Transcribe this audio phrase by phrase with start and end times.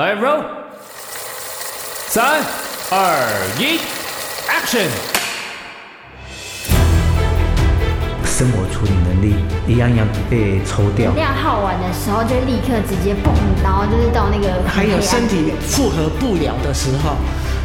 [0.00, 0.42] 来，roll，
[2.08, 2.40] 三、
[2.90, 2.96] 二、
[3.58, 3.78] 一
[4.48, 4.88] ，action！
[8.24, 9.34] 生活处理能力
[9.68, 11.12] 一样一样被抽掉。
[11.12, 13.30] 量耗完的时候就立刻直接蹦，
[13.62, 14.66] 然后就是到那个。
[14.66, 17.16] 还有身体负荷不了的时候，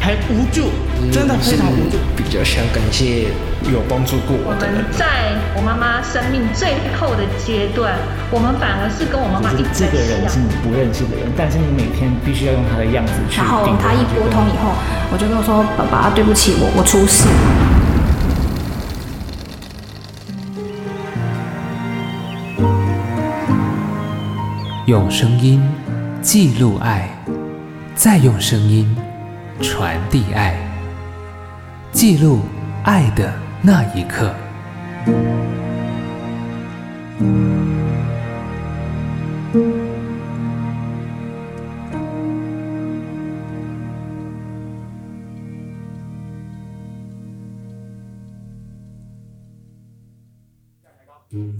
[0.06, 0.70] 还无助，
[1.10, 1.98] 真的非常无助。
[2.16, 3.26] 比较想感谢
[3.66, 4.76] 有帮助过我的人。
[4.76, 7.98] 我们在我妈妈生命最后的阶段，
[8.30, 9.82] 我们反而是跟我妈妈一起。
[9.82, 13.38] 这个人是你不认识的人，但是你每天必须要用他的样子去。
[13.38, 14.78] 然后他一拨通以后，
[15.10, 17.26] 我就跟我说：“爸爸，对不起，我我出事。”
[24.86, 25.60] 用声音
[26.22, 27.10] 记录爱，
[27.96, 28.86] 再用声音
[29.60, 30.54] 传递爱，
[31.90, 32.40] 记录
[32.84, 34.34] 爱的那一刻。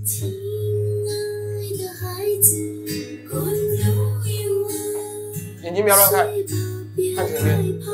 [0.04, 0.28] 亲
[1.08, 1.12] 爱
[1.76, 2.54] 的孩子
[5.62, 6.26] 眼睛不要乱看，
[7.14, 7.86] 看前面，对。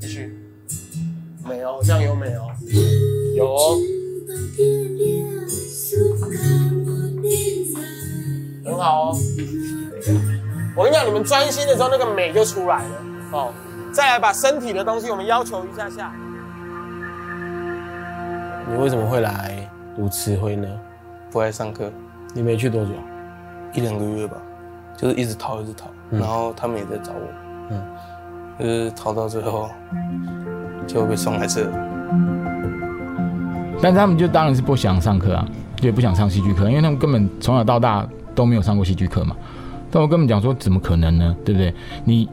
[0.00, 0.32] 继续，
[1.46, 2.50] 美哦，这样有美哦，
[3.36, 3.76] 有哦。
[8.64, 9.16] 很好哦。
[10.76, 13.52] 我跟你讲，你们专心的时候，那个美就出来了哦。
[13.92, 16.14] 再来把身体的东西，我们要求一下下。
[18.66, 20.66] 你为什么会来读词汇呢？
[21.30, 21.92] 不爱上课。
[22.32, 22.92] 你没去多久？
[23.74, 24.40] 一两个月吧，
[24.96, 27.28] 就是一直逃，一直逃，嗯、然后他们也在找我，
[27.70, 27.82] 嗯，
[28.58, 29.68] 就是逃到最后
[30.86, 31.70] 就被送来这。
[33.82, 35.46] 但他们就当然是不想上课啊，
[35.82, 39.36] 也不想上戏剧课，因为他们根本从小到大都没有上过戏剧课嘛。
[39.90, 41.36] 但我跟他们讲说，怎么可能呢？
[41.44, 41.74] 对不对？
[42.04, 42.28] 你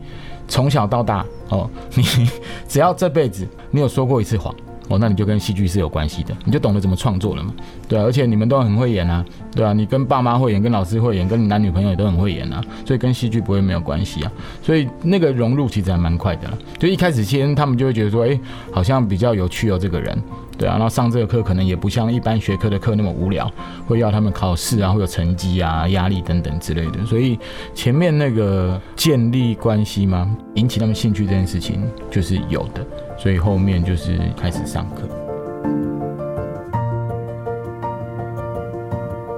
[0.48, 2.04] 从小到大哦，你
[2.68, 4.54] 只要这辈子你有说过一次谎。
[4.90, 7.54] 哦，那你就跟戏剧是有关系的，你就懂得怎么创作了嘛，
[7.88, 9.24] 对啊，而且你们都很会演啊，
[9.56, 14.32] 对啊，你跟爸妈会演，跟老师会演，跟你男女朋友也都很会演啊，所以跟戏剧不会没有关系啊，
[14.62, 16.58] 所以那个融入其实还蛮快的啦。
[16.78, 18.38] 就一开始先他们就会觉得说，哎、
[18.72, 20.22] 好像比较有趣哦，这个人，
[20.58, 23.50] 对啊，然后上这个课可能也不像一般学科的课那么无聊，
[23.88, 27.40] 会要他们考试啊，会有成绩啊、压力等等之类的，所以
[27.74, 32.86] 前面那个建立关系嘛，引起他们兴趣这件事情就是有的。
[33.22, 35.08] 所以后面就是开始上课。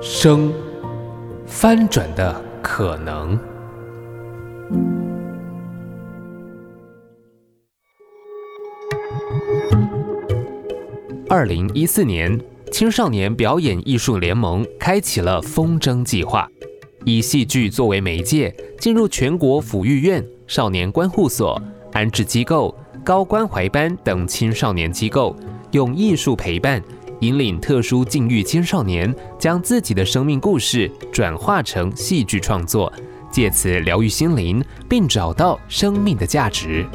[0.01, 0.53] 生
[1.45, 3.37] 翻转的可能。
[11.27, 12.39] 二零一四年，
[12.71, 16.47] 青少年表演艺术联盟开启了风筝计划，
[17.03, 21.61] 以戏剧作为媒介，进入全国抚育院、少年关护所、
[21.91, 22.73] 安置机构。
[23.03, 25.35] 高关怀班等青少年机构，
[25.71, 26.81] 用艺术陪伴，
[27.19, 32.91] 引领特殊境遇青少年，将自己的生命故事转化成戏剧创作，
[33.29, 36.85] 借此疗愈心灵，并找到生命的价值。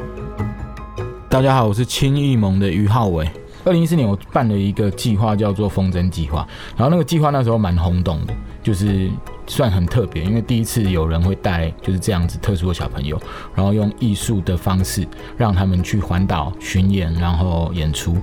[1.29, 3.29] 大家好，我是青艺盟的于浩伟。
[3.65, 6.49] 二零一四年，我办了一个计划，叫做“风筝计划”。
[6.75, 8.33] 然后那个计划那时候蛮轰动的，
[8.63, 9.11] 就是
[9.49, 13.21] 算很特别，因为第一次有人会带就是这样子特殊的小朋友，
[13.55, 15.05] 然后用艺术的方式
[15.37, 18.17] 让他们去环岛巡演，然后演出。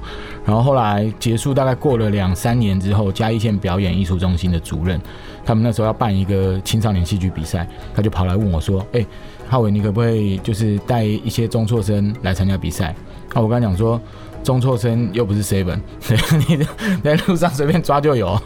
[0.45, 5.01] 然后后来结束，大概过了两三年之后，嘉义县表演艺术中心的主任，
[5.43, 9.05] 他们那时候要办一个青少年戏剧比赛，他就跑来问我说：“哎，
[9.49, 12.95] 浩伟，你可不可以就是带一些中辍生来参加比赛？”
[13.33, 13.99] 那我刚讲说。
[14.45, 15.79] 中错生又不是 seven，
[16.47, 16.65] 你
[17.03, 18.39] 在路上随便抓就有。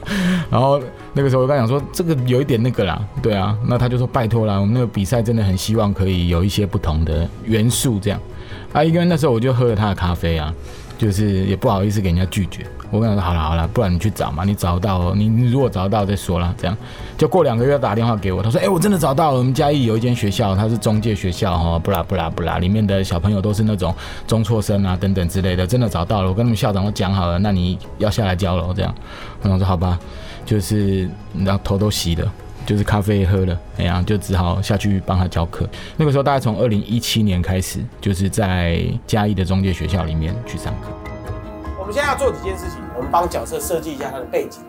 [0.49, 0.81] 然后
[1.13, 3.55] 那个时候我刚想说，这个有一点那个啦，对啊。
[3.67, 8.19] 那他就说拜托啦，我们那个比赛真的很希望可以有一些不同的元素这样。
[8.71, 10.53] 啊，因为那时候我就喝了他的咖啡啊，
[10.99, 12.63] 就是也不好意思给人家拒绝。
[12.91, 16.53] 我跟他说好了好了，不然你去找嘛，你找到你你如果找到再说啦。
[16.57, 16.75] 这样。
[17.17, 23.93] 就过两个月打电话给我，他说：“哎、我真的找到了，我们嘉义有一间学校，它是中介学校哈，不啦不啦不啦，里面的小朋友都是那种
[24.27, 26.29] 中辍生啊等等之类的，真的找到了。
[26.29, 28.93] 我跟他们校长都讲好了，那你要下来教了这样。”
[29.41, 29.99] 然后说：“好吧，
[30.45, 31.09] 就是
[31.45, 32.31] 然后头都洗了，
[32.69, 35.67] 就是咖啡喝了，哎呀，就只好下去帮他教课。
[35.97, 40.91] 那个时候大概从二零一七年开始，就是在嘉义的中介学校里面去上课。”
[41.81, 44.61] 我们现在要做几件事情，我们帮角色设计一下他的背景。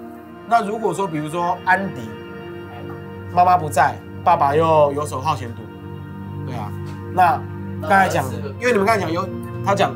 [0.48, 2.00] 那如果说，比如说安迪，
[3.34, 3.94] 妈妈不在，
[4.24, 5.60] 爸爸又游手好闲赌，
[6.46, 6.72] 对啊。
[7.12, 7.38] 那
[7.82, 8.24] 刚才讲，
[8.58, 9.28] 因为你们刚才讲有
[9.62, 9.94] 他讲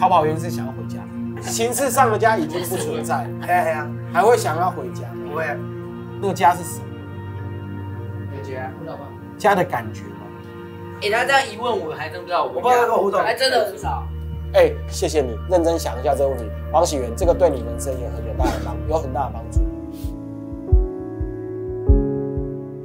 [0.00, 0.98] 逃跑原因是想要回家，
[1.42, 5.44] 形式上的家已经不存在， 哎呀，还会想要回家，因为
[6.22, 6.80] 那个家是什
[9.36, 10.08] 家的感觉吗？
[11.02, 12.56] 哎、欸，他这样一问，我还真不知道我们。
[12.56, 14.06] 我不知道他跟我互动，还真的很少。
[14.54, 19.60] 哎、欸，谢谢你，认真想一下这个问题，王喜元，这个对你人生有很有大的帮，有很大的帮助。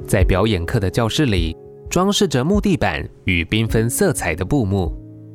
[0.06, 1.56] 在表演课的教室里，
[1.88, 4.92] 装饰着木地板与缤纷色彩的布幕，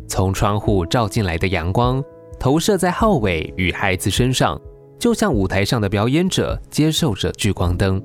[0.10, 2.04] 从窗户照进来的阳光
[2.38, 4.60] 投射在浩伟与孩子身上，
[5.00, 8.04] 就像舞台上的表演者接受着聚光灯。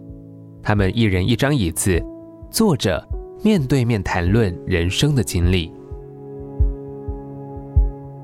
[0.62, 2.00] 他们一人一张椅子，
[2.50, 3.06] 作者
[3.44, 5.72] 面对面谈论人生的经历。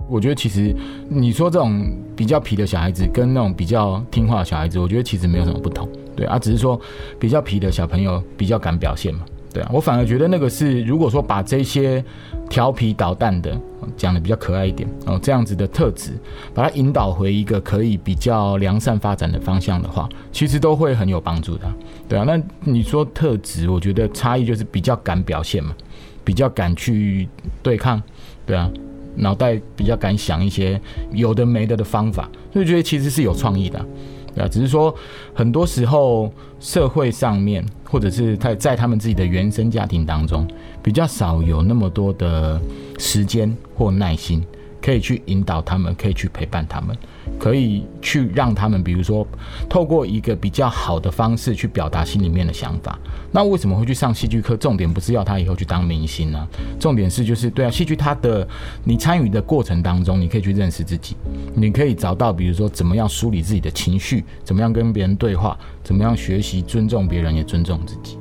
[0.08, 0.74] 我觉得其实
[1.08, 6.80] 你说这种比较皮的小孩子跟那种比较听话的小孩子，我觉得其实没有什么不同，对啊，只是说
[7.20, 9.24] 比较皮的小朋友比较敢表现嘛，
[9.56, 12.04] 对啊，我反而觉得那个是如果说把这些
[12.50, 13.58] 调皮捣蛋的
[13.96, 16.10] 讲得比较可爱一点哦，这样子的特质，
[16.52, 21.66] 把它引导回一个可以比较良善发展的方向的话，其实都会很有帮助的，
[22.06, 22.38] 对啊，那
[22.70, 25.74] 你说特质，我觉得差异就是比较敢表现嘛，
[26.22, 27.26] 比较敢去
[27.62, 28.02] 对抗，
[28.44, 28.70] 对啊。
[29.18, 30.78] 脑袋比较敢想一些
[31.10, 33.82] 有的没的的方法，所以觉得其实是有创意的，
[34.34, 34.94] 对啊，只是说
[35.32, 36.30] 很多时候
[36.60, 40.46] 社会上面或者是在在他们自己的原生家庭当中，
[40.82, 42.60] 比较少有那么多的
[42.98, 44.44] 时间或耐心，
[44.86, 46.96] 可以去引导他们，可以去陪伴他们。
[47.40, 49.26] 可以去让他们，比如说，
[49.68, 52.96] 透过一个比较好的方式去表达心里面的想法。
[53.32, 54.56] 那为什么会去上戏剧课？
[54.56, 56.48] 重点不是要他以后去当明星呢？
[56.78, 58.46] 重点是就是对啊，戏剧它的
[58.84, 61.16] 你参与的过程当中，你可以去认识自己，
[61.56, 68.16] 你可以找到比如说怎么样梳理自己的情绪，怎么样跟别人对话，怎么样学习尊重别人也尊重自己。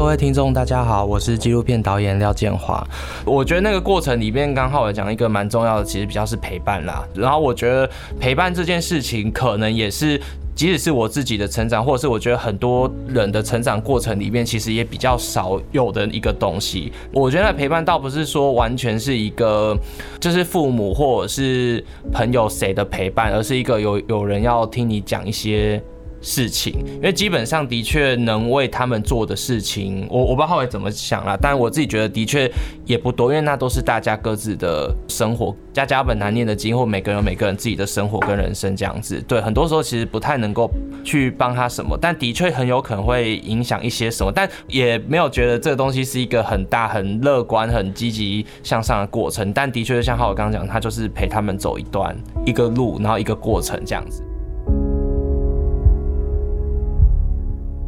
[0.00, 2.82] 各位听众，大家好，我是纪录片导演廖建华。
[3.22, 7.06] 我觉得那个过程里面，刚好我讲一个蛮重要的，其实比较是陪伴啦。
[7.14, 7.88] 然后我觉得
[8.18, 10.18] 陪伴这件事情，可能也是，
[10.54, 16.90] 即使是我自己的成长，或者是我觉得很多人的成长过程里面，其实也比较少有的一个东西。
[17.12, 19.76] 我觉得陪伴倒不是说完全是一个，
[20.18, 25.78] 就是父母或者是朋友谁的陪伴，而是一个有有人要听你讲一些。
[26.20, 32.50] 事情，因为基本上的确能为他们做的事情，我我不知道浩伟怎么想啦，但我自己觉得的确
[32.84, 40.70] 也不多，因为那都是大家各自的生活，家家本难念的经，或每个人有每个人自己的生活跟人生这样子，对，很多时候其实不太能够
[41.04, 54.22] 去帮他什么，但的确很有可能会影响一些什么，但也没有觉得这个东西是一个很大、很乐观、很积极向上的过程，但的确像浩伟刚刚讲，他就是陪他们走一段一个路，然后一个过程这样子。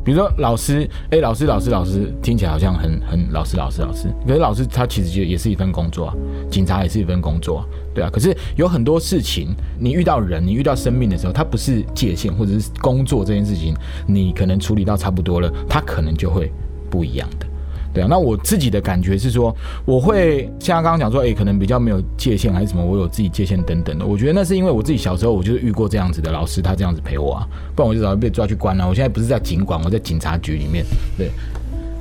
[0.04, 4.08] 比如说老师，哎，老师，老师，老师，听起来好像很很老师，老师，老师。
[4.26, 6.14] 可是老师他其实就也是一份工作啊，
[6.50, 7.64] 警察也是一份工作，
[7.94, 8.10] 对啊。
[8.10, 13.74] 可是有很多事情，你遇到人，你遇到生命的时候，它不是界限，或者是工作这件事情，
[14.06, 16.50] 你可能处理到差不多了，它可能就会
[16.90, 17.46] 不一样的。
[17.94, 19.54] 对啊，那我自己的感觉是说，
[19.84, 24.06] 我会像刚刚讲说，哎，可能比较没有界限还是什么，我有自己界限等等的。
[24.06, 28.88] 我觉得那是因为我自己小时候我就是遇过这样子的老师，他这样子陪我啊，不然我就早就被抓去关了。
[28.88, 30.84] 我现在不是在警管，我在警察局里面。
[31.18, 31.30] 对，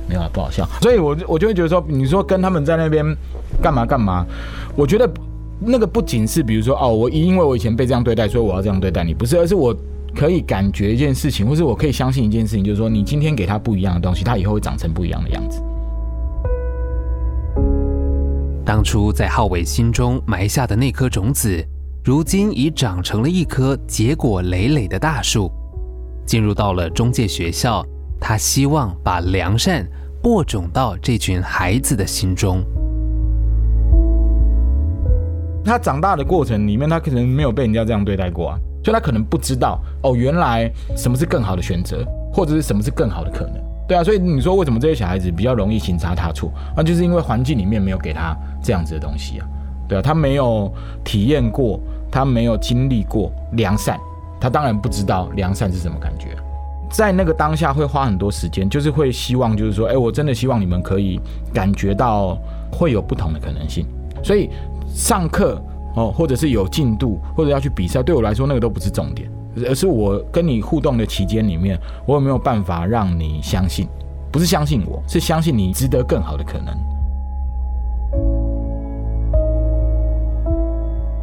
[0.08, 0.66] 没有啊，不好笑。
[0.80, 3.04] 所以我我就会觉得说，你说跟他们在那边
[3.60, 4.24] 干嘛干嘛？
[4.74, 5.08] 我觉得
[5.60, 9.76] 那个不仅是比如说哦，我因为我以前被这样对待，所以我要这样对待你，不是，而是我
[10.14, 15.60] 可以感觉一件事情，或是我可以相信一件事情，就是说你今天给他不一样的东西，他以后会长成不一样的样子。
[18.64, 21.64] 当初在浩伟心中埋下的那颗种子，
[22.04, 25.50] 如今已长成了一棵结果累累的大树。
[26.24, 27.84] 进入到了中介学校，
[28.20, 29.84] 他希望把良善
[30.22, 32.64] 播种到这群孩子的心中。
[35.64, 43.71] 他长大的过程里面，他可能没有被人家这样对待过啊，就他可能不知道哦，原来什么是更好的选择，或者是什么是更好的可能。
[43.92, 46.50] 对啊，所以你说为什么这些小孩子比较容易行差踏错？
[46.74, 49.46] 那就是因为环境里面没有给他这样子的东西啊。
[49.86, 50.72] 对啊，他没有
[51.04, 51.78] 体验过，
[52.10, 54.00] 他没有经历过良善，
[54.40, 56.28] 他当然不知道良善是什么感觉。
[56.90, 61.20] 在那个当下会花很多时间，就是会希望，就是说，哎，我真的希望你们可以
[61.52, 62.38] 感觉到
[62.72, 63.84] 会有不同的可能性。
[64.24, 64.48] 所以
[64.88, 65.62] 上课
[65.96, 69.30] 哦，或者是有进度，或者要去比赛，对我来说那个都不是重点。
[69.66, 73.86] 而是我跟你互动的期间里面，我有没有办法让你相信？
[74.30, 76.74] 不是相信我，是相信你值得更好的可能。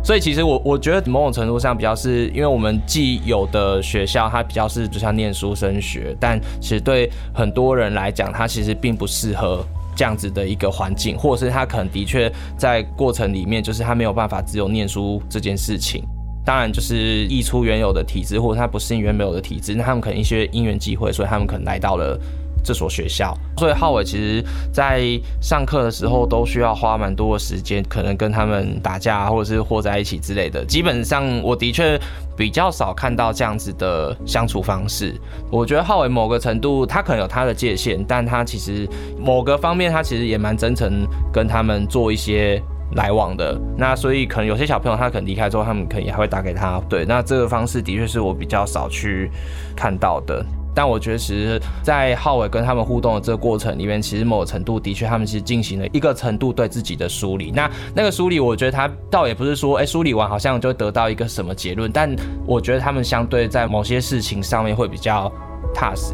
[0.02, 9.64] 所以其实我我觉得某种程度上比较是因为我们既有的学校它比较是就像念书升学，但其实对很多人来讲，它其实并不适合
[9.96, 16.04] 这样子的一个环境，或者是他可能的确在过程里面就是他没有办法只有念书这件事情。
[16.46, 22.20] 当然就是溢出原有的体制，或者他不适应原有的体制，那他们可能一些因缘际会，所以他们可能来到了。
[22.62, 25.02] 这所学校，所以浩伟其实在
[25.42, 30.64] 上课的时候都需要花蛮多的时间，可能跟他们打架或者是和在一起之类的。
[30.66, 31.98] 基本上，我的确
[32.36, 35.16] 比较少看到这样子的相处方式。
[35.50, 38.86] 我觉得浩伟某个程度，他可能有他的界限，但他其实
[39.18, 42.62] 某个方面，他其实也蛮真诚，跟他们做一些
[42.96, 43.60] 来往的。
[43.78, 46.82] 那所以可能有些小朋友他可能离开之后，他们可能也还会打给他。
[46.90, 49.30] 对，那这个方式的确是我比较少去
[49.76, 50.46] 看到的。
[50.72, 57.52] 但我觉得，其实，在浩伟跟他们互动的这个过程里面，其实某个程度的确，他们其实进行了一个程度对自己的梳理。
[57.52, 61.92] 那那个梳理，我觉得他倒也不是说，哎，梳理完好像就得到一个什么结论。
[61.92, 62.16] 但
[62.46, 65.30] 我觉得他们相对在某些事情上面会比较
[65.74, 66.14] 踏实。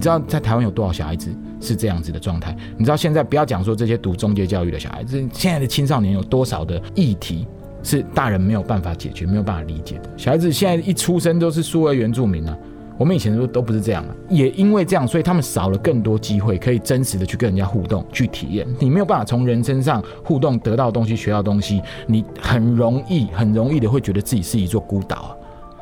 [0.00, 1.28] 你知道在台湾有多少小孩子
[1.60, 2.56] 是这样子的状态？
[2.78, 7.46] 你知道现在不要讲说这些读中介教育的小孩子，现在的青少年有多少的议题？
[7.82, 10.08] 是大人没有办法解决、没有办法理解的。
[10.16, 12.56] 小孩子现在一出生都是数位原住民啊，
[12.96, 14.16] 我们以前都都不是这样的。
[14.30, 18.66] 也因为这样，所以他们少了更多机会可以真实的去跟人家互动、去体验。
[18.78, 25.36] 你没有办法从人身上互动得到东西、学到东西，你很容易、很容易的会觉得自己是一座孤岛啊。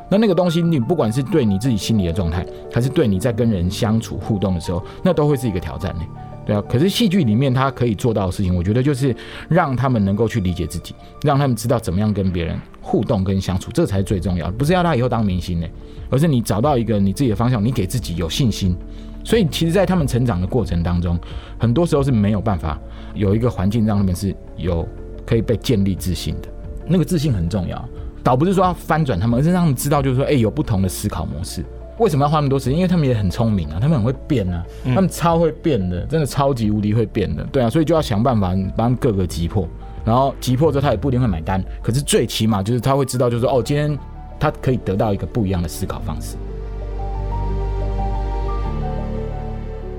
[0.09, 6.01] 那那个东西，你不管是对你自己心理的状态，还是对你在跟人相处互动的时候，那都会是一个挑战呢。
[6.45, 9.15] 对啊，可是戏剧里面他可以做到的事情，我觉得就是
[9.47, 14.53] 让他们能够去理解自己，让他们知道怎么样跟别人互动跟相处，这才是最重要的。
[14.53, 15.67] 不是要他以后当明星呢，
[16.09, 18.75] 而是你找到一个你自己的方向，你给自己有信心。
[19.23, 21.19] 所以其实，在他们成长的过程当中，
[21.59, 22.79] 很多时候是没有办法
[23.13, 24.87] 有一个环境让他们是有
[25.25, 26.47] 可以被建立自信的。
[26.87, 27.87] 那个自信很重要，
[28.23, 31.63] 倒不是说要翻转他们，而是让他们知道，就是说，哎，有不同的思考模式。
[31.97, 32.75] 为什么要花那么多时间？
[32.75, 37.43] 因为他们也很聪明啊，他们很会变啊，他们超会变的，真的超级无敌会变的。
[37.51, 39.67] 对啊，所以就要想办法把他们各个击破，
[40.05, 43.97] 然后击破之后他也不一定会买单，可是最起码就是他会知道，就是说哦，今天
[44.39, 46.37] 他可以得到一个不一样的思考方式。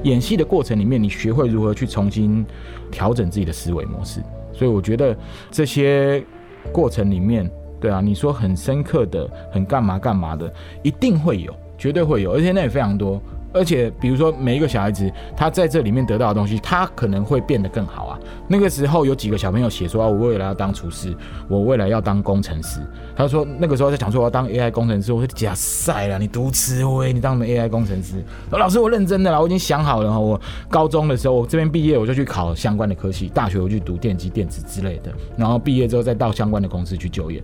[0.04, 2.46] 演戏的过程里面，你学会如何去重新
[2.90, 4.22] 调整自己的思维模式，
[4.54, 5.14] 所以我觉得
[5.50, 6.24] 这些
[6.72, 7.50] 过程里面，
[7.80, 11.54] 对啊，你说很深刻的，很干嘛干嘛的，一定会有。
[11.78, 13.20] 绝对会有，而且那也非常多。
[13.52, 18.18] 而且，比如说每一个小孩子，他在这里面得到的东西，他可能会变得更好啊。
[18.46, 21.14] 那个时候有几个小朋友写说啊，我未来要当厨师，
[21.48, 22.80] 我未来要当工程师。
[23.16, 28.22] 他说那个时候在讲说我要当 AI 工程师，我说假赛了，你读词汇，你当什么 AI 工程师？
[28.48, 30.20] 说老师我认真的啦，我已经想好了。
[30.20, 37.42] 我高中的时候我这边毕业，我就去考相关的科系，大学我去读电机电子之类的，然后毕业之后再到相关的公司去就业。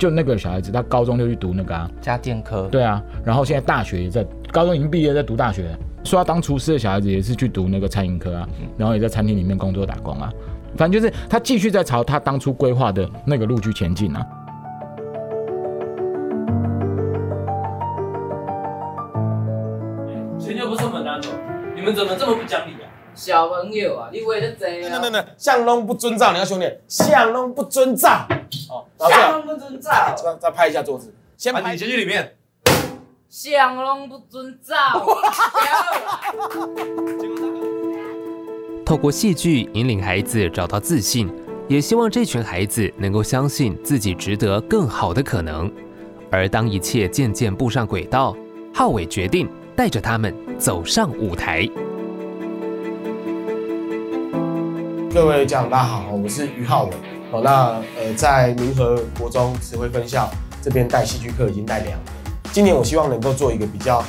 [0.00, 2.66] 就那个小孩子，他高中就去读那个啊，家电科。
[2.68, 5.76] 对啊，然后现在大学也在，高中已经毕业，在读大学。
[6.04, 10.32] 说要当厨师的小孩子也是去读那个餐饮科啊，然后也在餐厅里面工作打工啊。
[10.74, 14.26] 反正就是他继续在朝他当初规划的那个路去前进啊。
[20.38, 21.28] 钱又不是我们拿走，
[21.76, 22.88] 你们怎么这么不讲理啊？
[23.14, 24.90] 小朋友啊，你为了这样？
[24.92, 28.26] 等等等，向龙不遵照，你要兄弟，向龙不遵照。
[28.70, 29.90] 哦，向东不遵照。
[30.16, 31.60] 再再拍一下桌子，先拍。
[31.72, 32.36] 你先去里面。
[33.28, 34.76] 向东不遵照。
[38.86, 41.32] 透过戏剧引领孩子找到自信，
[41.68, 45.70] 也希望这群孩子能够相信自己值得更好的可能。
[46.30, 48.36] 而当一切渐渐步上轨道，
[48.74, 51.68] 浩伟决定带着他们走上舞台。
[55.12, 56.90] 各位家长大家好，我是于浩伟。
[57.30, 60.28] 好，那呃，在民和国中慈惠分校
[60.60, 62.04] 这边带戏剧课已经带两年。
[62.52, 64.02] 今年我希望能够做一个比较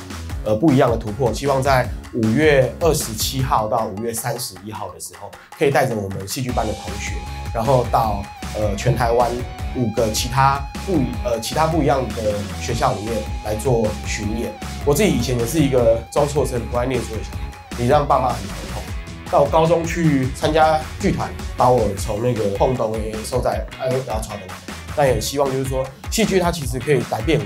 [0.43, 7.13] 呃不一样的突破，希望在五月二十七号到五月三十一号的时候，可以带着我们戏剧班的同学，
[7.53, 8.23] 然后到
[8.55, 9.29] 呃全台湾
[9.75, 13.13] 五个其他不呃其他不一样的学校里面
[13.45, 14.51] 来做巡演。
[14.83, 18.81] 我自己以前也是一个招错生不爱念书的小孩，你让爸妈很头痛。
[19.31, 24.47] 到高中去参加剧团，把我从那个碰东诶收在哎然后传的，
[24.95, 27.45] 但也希望就是说戏剧它其实可以改变我，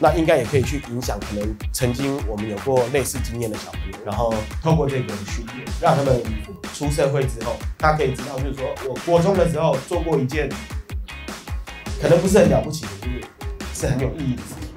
[0.00, 6.22] 那应该也可以去影响可能曾经我们有过类似经验的小朋友，然后透过这个训练，让他们
[6.72, 10.48] 出社会之后，他可以知道就是说我国中的时候做过一件
[12.00, 13.20] 可能不是很了不起的，就是
[13.74, 14.54] 是很有意义的事。
[14.58, 14.69] 情。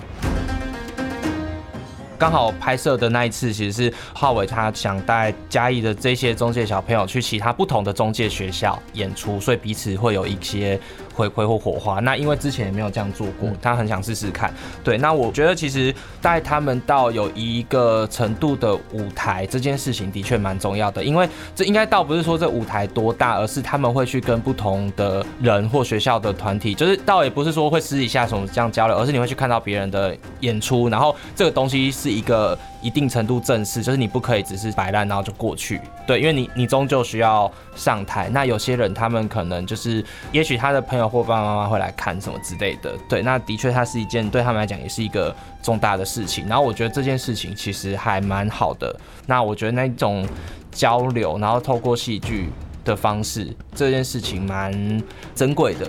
[2.24, 10.80] 刚好拍摄的那一次，其实是浩伟他想带嘉义的这些中介小朋友去其他不同的中介学校演出，所以彼此会有一些
[11.14, 12.00] 回馈或火花。
[12.00, 14.54] 那因为之前也没有这样做过，他很想试试看。
[14.84, 21.04] 对，那我觉得其实带他们到有一个程度的舞台，这件事情的确蛮重要的。
[21.04, 35.82] 因为这应该倒不是说这舞台多大，而是他们会去跟不同的人或学校的团体，就是倒也不是说会私底下什么这样交流，而是你会去看到别人的演出，然后这个东西是一个一定程度正式，就是你不可以只是摆烂然后就过去。
[36.06, 38.30] 对，因为你你终究需要上台。
[38.30, 42.94] 那有些人他们可能就是，也许他的朋友或爸爸妈妈会来看什么之类的。
[43.08, 46.46] 对，那的确它是一件对他们来讲也是一个重大的事情。
[46.48, 48.94] 然后我觉得这件事情其实还蛮好的。
[49.26, 50.28] 那我觉得那种
[50.72, 52.52] 交流，然后透过戏剧
[52.84, 55.02] 的方式，这件事情蛮
[55.34, 55.88] 珍贵的。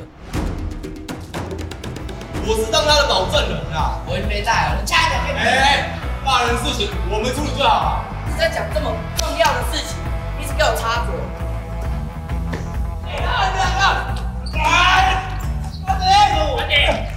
[2.46, 5.34] 我是当他的保证人啊，我也没带，我们掐一点。
[5.34, 8.02] 哎哎，大人事情我们处理就好。
[8.33, 9.99] 是在讲这么重要的事情，
[10.40, 11.14] 一直给我插嘴。
[13.04, 13.21] 两
[13.76, 13.83] 个，
[14.57, 15.23] 来，
[15.85, 16.09] 快点，
[16.57, 17.12] 快点。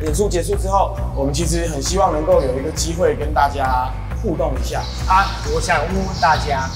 [0.00, 3.90] 演出结束之后，我们其实很希望能够有一个机会跟大家
[4.22, 5.26] 互动一下啊。
[5.54, 6.70] 我想问问大家，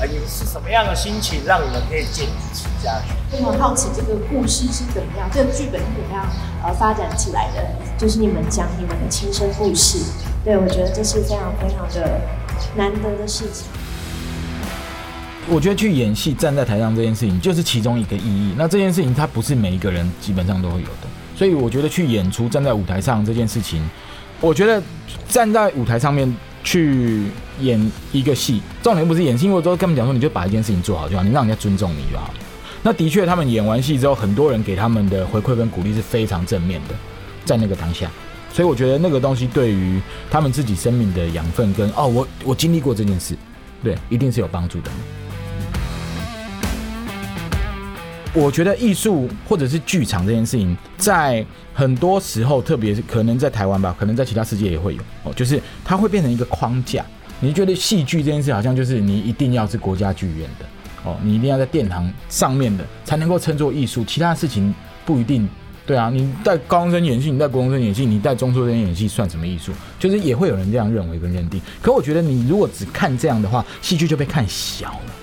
[0.00, 3.36] 呃，你们是什么样的心情，让你们可以坚持下去？
[3.44, 6.26] 我很好奇这个故事是怎么样，这个剧本是怎么样
[6.64, 7.62] 呃发展起来的？
[7.98, 9.98] 就是你们讲你们的亲身故事，
[10.42, 12.18] 对，我觉得这是非常非常的
[12.76, 13.66] 难得的事情。
[15.50, 18.54] 我觉得去演戏站在台上这件事情就是其中一个意义。
[18.56, 23.86] 那这件事情它不是每一个人基本上都会有的，所以我觉得去演出站在舞台上这件事情，
[24.40, 24.82] 我觉得
[25.28, 27.24] 站在舞台上面去
[27.60, 32.32] 演一个戏，重点不是演戏，因为都跟他们讲说，你就把一件事情做好就好，你让人家尊重你就好。
[32.82, 36.94] 那的确，他们演完戏之后，很多人给他们的回馈跟鼓励是非常正面的，
[37.44, 38.10] 在那个当下，
[38.52, 40.00] 所以我觉得那个东西对于
[40.30, 43.36] 他们自己生命的养分跟哦，我我经历过这件事，
[43.82, 44.90] 对，一定是有帮助的。
[48.32, 51.44] 我觉得艺术或者是剧场这件事情，在
[51.74, 57.04] 很多时候，特别是可能在台湾吧，可能在其他世界也会有哦，就是它会变成一个框架。
[57.40, 60.66] 你觉得戏剧这件事好像就是你一定要是国家剧院的。
[61.02, 64.74] 哦，你一定要在殿堂上面的才能够称作艺术，其他事情
[65.06, 65.48] 不一定。
[65.86, 69.72] 对啊，你带高中生演戏，你带国中生演戏，你带中学生演戏，算什么艺术？
[69.98, 71.60] 就是也会有人这样认为跟认定。
[71.80, 75.14] 可我觉得你如果只看这样的话，戏剧就被看小了。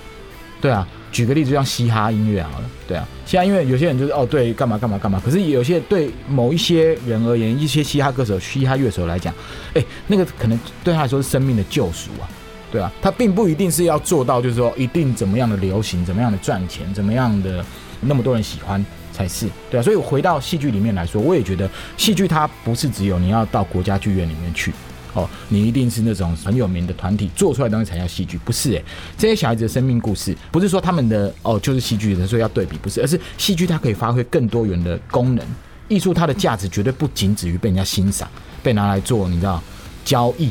[0.60, 2.70] 对啊，举个例子，就像嘻哈音乐好了。
[2.86, 5.20] 对啊，嘻哈音乐有些人就是哦，对，干嘛干嘛干嘛。
[5.24, 9.34] 可是有些对某一些人而言，一些嘻哈歌手、嘻哈乐手来讲，
[9.74, 12.28] 哎，那个可能对他来说是生命的救赎啊。
[12.70, 17.64] 对啊，他并不一定是要做到，就是说一定怎么样的流行，怎么样的赚钱，怎么样的
[18.00, 19.46] 那么多人喜欢才是。
[19.70, 24.70] 对啊，所以回到戏剧里面来说，我也觉得戏剧它不是只有你要到国家剧院里面去
[25.14, 28.84] 哦，你一定是那种很有名的团体做出来东西才叫戏剧，不是诶，
[29.16, 35.44] 这些小孩子的生命故事，不是说他们的哦就是戏剧的，所以要对比，不是，而是戏剧它可以发挥更多元的功能。
[35.88, 38.28] 艺术它的价值绝对不仅止于被人家欣赏，
[38.62, 39.62] 被拿来做你知道
[40.04, 40.50] 交易，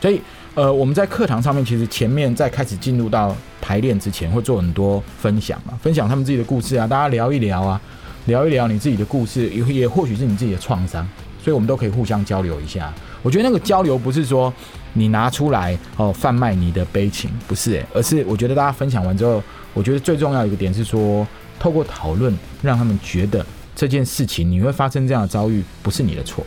[0.00, 0.20] 所以。
[0.54, 7.80] 呃，我们在课堂上面，其实前面在开始进入到排练之前，会做很多分享嘛，分享他们自己的故事啊，大家聊一聊啊，
[8.26, 11.06] 聊一聊你自己的故事，也也或许是你自己的创伤，
[11.48, 12.92] 所以我们都可以互相交流一下。
[13.22, 14.52] 我觉得那个交流不是说
[14.92, 21.26] 你拿出来哦贩卖你的悲情，不是诶，而是我觉得大家分享完之后，我觉得最重要一个点是说，
[21.58, 26.44] 透过讨论，让他们觉得这件事情你会发生这样的遭遇，不是你的错，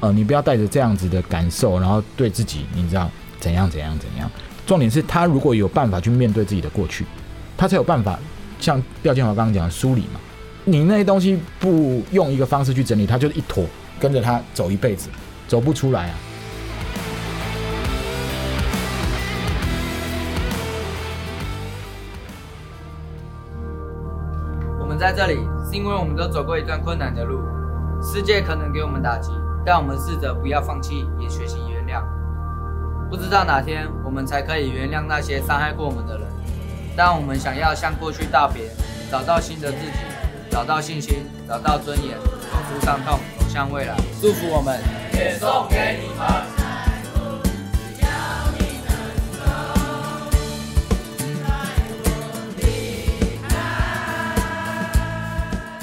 [0.00, 3.10] 呃，你不要带着这样子的感受，然后对自己，你知道。
[3.38, 4.28] 怎样怎样怎样？
[4.66, 7.04] 重点是他如果有办法去面对自己的过去，
[7.54, 8.18] 他才有办法
[8.58, 10.18] 像廖建华刚刚讲的梳理嘛。
[10.64, 13.64] 你那些东西不用一个方式去整理，他就是一坨
[13.98, 15.08] 跟着他走一辈子，
[15.48, 16.14] 走不出来啊。
[24.78, 25.34] 我们在这里
[25.68, 27.40] 是因为我们都走过一段困难的路，
[28.02, 29.30] 世界可能给我们打击，
[29.64, 32.02] 但我们试着不要放弃，也学习原谅。
[33.10, 36.26] 不知道哪天我们才可以原谅那些伤害过我们的人，
[36.96, 38.64] 但我们想要向过去道别，
[39.10, 39.98] 找到新的自己，
[40.50, 43.18] 找到信心，找到尊严，走出伤痛，
[43.56, 43.96] 向未来。
[44.20, 44.78] 祝福我们，
[45.14, 46.26] 也送给你们。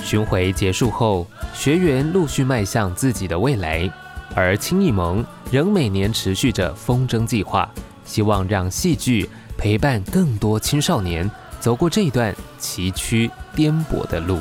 [0.04, 3.92] 巡回结束后，学员陆续迈向自己的未来。
[4.36, 7.68] 而青艺盟仍每年持续着风筝计划，
[8.06, 14.38] 希望让戏剧陪伴更多青少年走过这段崎岖颠簸的路。